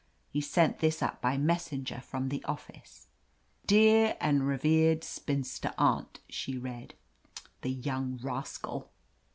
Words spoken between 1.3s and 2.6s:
messenger from the